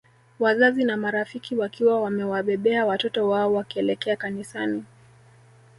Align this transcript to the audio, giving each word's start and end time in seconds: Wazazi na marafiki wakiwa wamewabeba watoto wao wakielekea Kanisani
Wazazi 0.39 0.83
na 0.83 0.97
marafiki 0.97 1.55
wakiwa 1.55 2.01
wamewabeba 2.01 2.85
watoto 2.85 3.29
wao 3.29 3.53
wakielekea 3.53 4.15
Kanisani 4.15 4.83